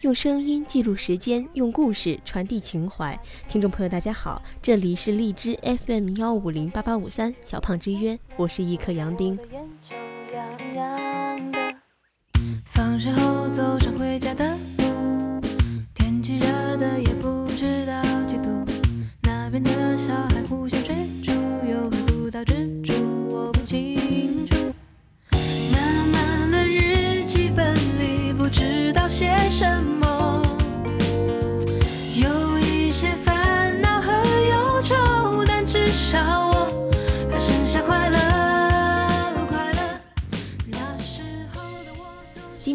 [0.00, 3.18] 用声音记录时间，用故事传递情怀。
[3.48, 9.38] 听众朋友，大家好，这里是荔枝 FM 幺五零八八五三小胖之约，我是一颗杨丁。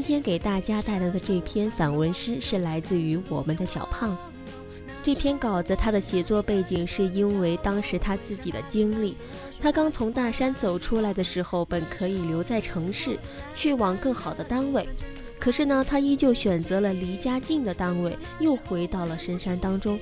[0.09, 4.17] 今天给大家带来的这篇散文诗是来自于我们的小胖。
[5.03, 9.15] 这篇稿子他的写作背景是因为当时他自己的经历。
[9.59, 13.19] 他刚从大山走出来的时候，本可以留在城市，
[13.53, 14.89] 去往更好的单位。
[15.39, 19.99] 可是呢，他依旧选择了离家近的单位，又回到了深山当中。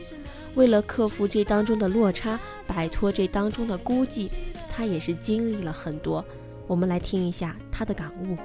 [0.55, 4.29] 为了克服这当中的落差，摆脱这当中的孤寂，
[4.69, 6.23] 他也是经历了很多。
[6.65, 8.37] 我们来听一下他的感悟。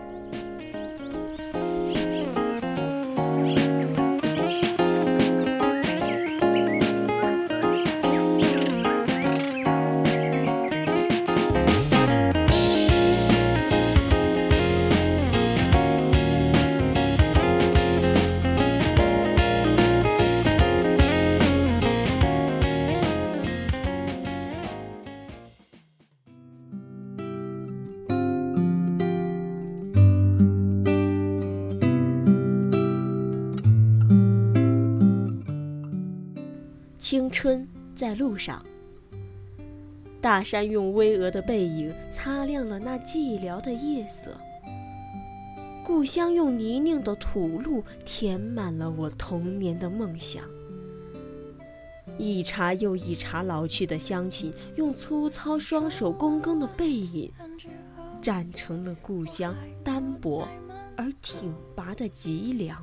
[37.12, 38.64] 青春在路上，
[40.18, 44.34] 大山用巍峨的背影擦亮了那寂寥的夜色。
[45.84, 50.42] 故乡用泥泞的土路填满了我童年的梦想。
[52.17, 57.30] 一茬又一茬老去的乡亲，用粗糙双手躬耕的背影，
[58.22, 60.48] 站成了故乡单薄
[60.96, 62.83] 而挺拔的脊梁。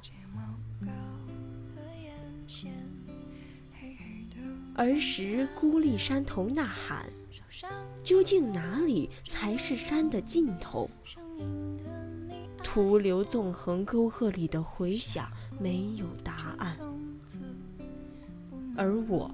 [4.79, 7.05] 儿时孤立山头呐喊，
[8.01, 10.89] 究竟哪里才是山的尽头？
[12.63, 15.29] 徒留纵横沟壑里的回响，
[15.59, 16.77] 没有答案。
[18.77, 19.29] 而我，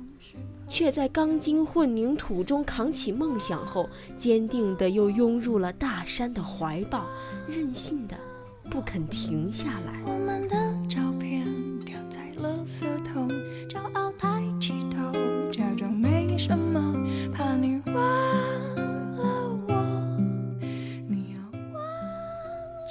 [0.67, 7.05] 却在钢筋混凝土中扛起梦想后，坚定地又拥入了大山的怀抱，
[7.47, 8.17] 任性的
[8.67, 10.01] 不肯停下来。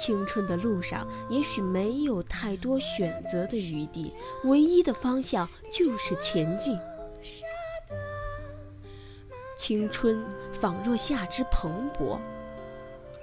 [0.05, 6.77] 青春的路上，也许没有太多选择的余地，唯一的方向就是前进。
[9.57, 12.19] 青春仿若夏之蓬勃，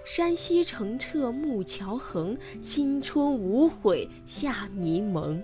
[0.04, 5.41] 山溪澄澈木桥横，青春无悔夏迷蒙。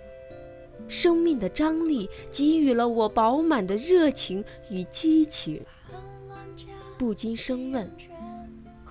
[0.88, 5.64] 生命的张力给予了我饱满的热情与激情，
[6.98, 7.88] 不禁生问：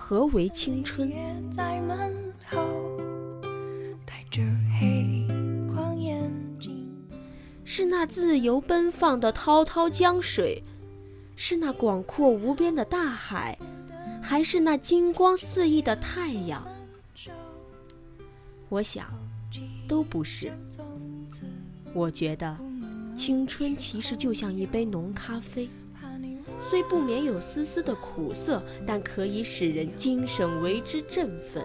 [0.09, 1.11] 何为青春？
[7.65, 10.63] 是那自由奔放的滔滔江水，
[11.35, 13.59] 是那广阔无边的大海，
[14.21, 16.65] 还是那金光四溢的太阳？
[18.69, 19.07] 我想，
[19.89, 20.53] 都不是。
[21.93, 22.57] 我觉得，
[23.13, 25.69] 青春其实就像一杯浓咖啡，
[26.59, 31.63] 虽不免有丝丝的苦涩，但可以使人精神为之振奋。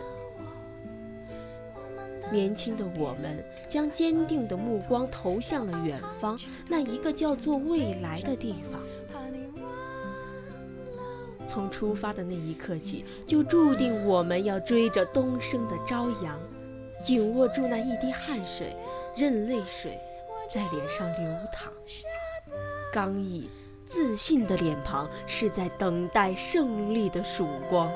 [2.30, 8.80] 年轻的我们将坚定的目光投向了远方，那一个叫做未来的地方。
[11.46, 16.38] 从出发的那一刻起，就注定我们要追着东升的朝阳，
[17.02, 18.74] 紧握住那一滴汗水，
[19.14, 19.98] 任泪水
[20.48, 21.70] 在脸上流淌。
[22.90, 23.50] 刚毅
[23.92, 27.92] 自信的脸庞，是在等待胜利的曙光。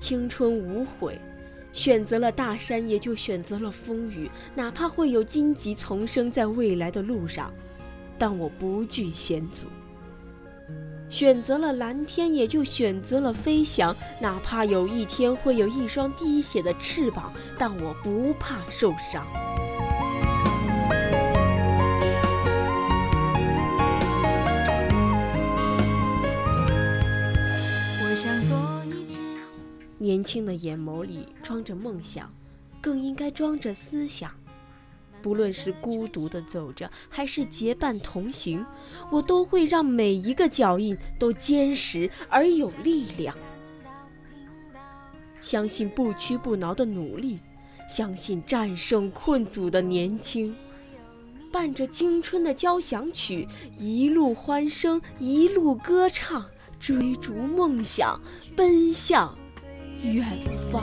[0.00, 1.16] 青春无悔，
[1.72, 4.28] 选择了大山，也就选择了风雨。
[4.52, 7.52] 哪怕会有荆棘丛生在未来的路上，
[8.18, 9.66] 但我不惧险阻，
[11.12, 13.94] 选择了蓝天，也就选择了飞翔。
[14.18, 19.26] 哪怕有一天会有一双滴血的翅膀，但我不怕受伤。
[29.98, 32.32] 年轻的眼眸里装着梦想，
[32.80, 34.32] 更应该装着思想。
[35.22, 38.66] 不论是孤独的走着，还是结伴同行，
[39.10, 43.34] 我都会让每一个脚印都坚实而有力量。
[45.40, 47.38] 相信不屈不挠的努力，
[47.88, 50.54] 相信战胜困阻的年轻，
[51.50, 53.48] 伴着青春的交响曲，
[53.78, 56.46] 一路欢声，一路歌唱，
[56.78, 58.20] 追逐梦想，
[58.56, 59.36] 奔向
[60.02, 60.24] 远
[60.70, 60.82] 方。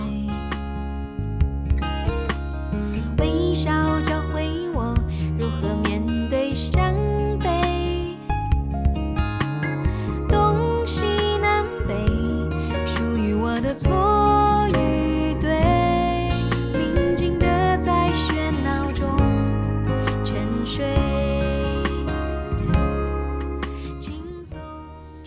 [3.18, 3.72] 微笑
[4.02, 4.22] 教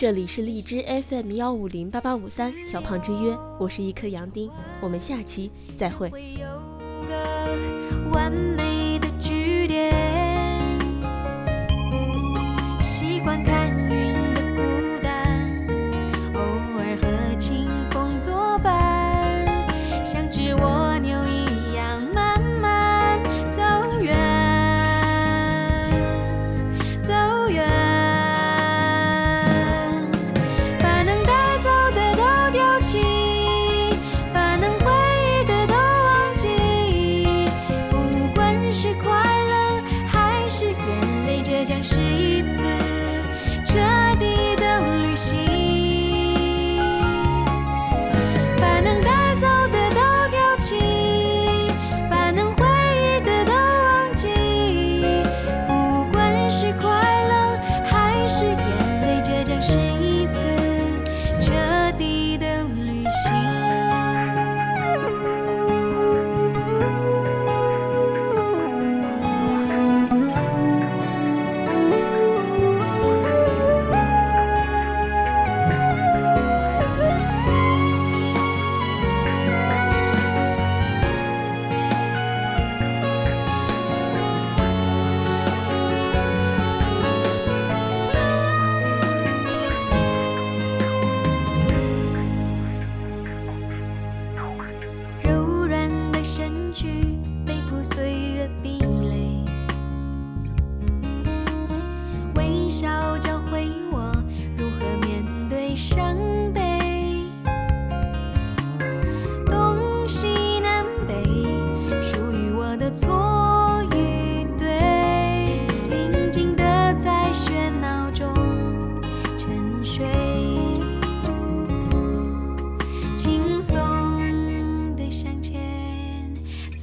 [0.02, 4.50] 这里是荔枝 FM 幺五零八八五三小胖之约，我是一颗杨丁，
[4.80, 6.10] 我们下期再会。
[8.10, 9.92] 完美的句点，
[13.44, 13.61] 看。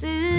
[0.00, 0.29] つ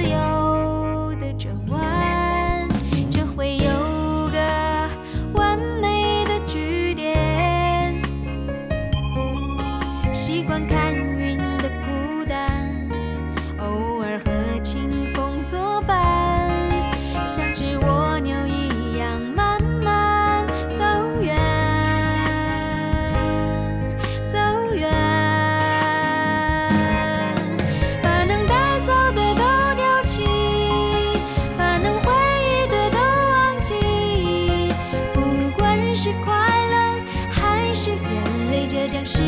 [36.04, 38.66] 是快乐还是眼泪？
[38.68, 39.22] 这将是